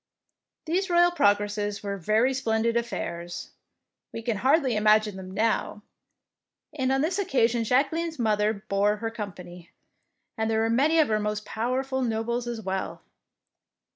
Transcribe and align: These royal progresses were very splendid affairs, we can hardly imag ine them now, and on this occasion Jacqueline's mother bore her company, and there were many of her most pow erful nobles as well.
These 0.65 0.89
royal 0.89 1.11
progresses 1.11 1.83
were 1.83 1.95
very 1.95 2.33
splendid 2.33 2.75
affairs, 2.75 3.51
we 4.11 4.23
can 4.23 4.37
hardly 4.37 4.73
imag 4.73 5.05
ine 5.07 5.15
them 5.15 5.29
now, 5.29 5.83
and 6.73 6.91
on 6.91 7.01
this 7.01 7.19
occasion 7.19 7.63
Jacqueline's 7.63 8.17
mother 8.17 8.51
bore 8.67 8.95
her 8.97 9.11
company, 9.11 9.69
and 10.39 10.49
there 10.49 10.61
were 10.61 10.71
many 10.71 10.97
of 10.97 11.09
her 11.09 11.19
most 11.19 11.45
pow 11.45 11.71
erful 11.73 12.03
nobles 12.03 12.47
as 12.47 12.61
well. 12.61 13.03